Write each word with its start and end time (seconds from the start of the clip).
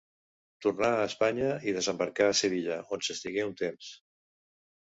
Tornà 0.65 0.89
a 0.93 1.03
Espanya 1.09 1.51
i 1.71 1.75
desembarcà 1.77 2.31
a 2.31 2.39
Sevilla, 2.41 2.81
on 2.99 3.07
s'estigué 3.09 3.47
un 3.51 3.55
temps. 3.65 3.93